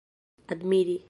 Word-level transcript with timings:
admiri 0.47 0.97